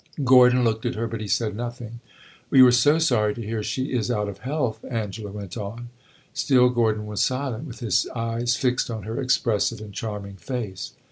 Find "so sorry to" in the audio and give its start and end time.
2.71-3.41